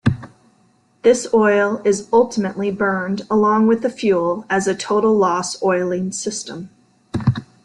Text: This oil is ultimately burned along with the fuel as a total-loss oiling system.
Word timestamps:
This 1.03 1.27
oil 1.31 1.79
is 1.85 2.07
ultimately 2.11 2.71
burned 2.71 3.21
along 3.29 3.67
with 3.67 3.83
the 3.83 3.89
fuel 3.91 4.45
as 4.49 4.65
a 4.65 4.73
total-loss 4.73 5.61
oiling 5.61 6.11
system. 6.11 6.71